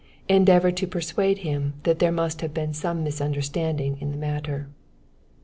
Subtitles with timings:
[0.27, 4.67] Endeavor to persuade him that there must have been some misunderstanding in the matter.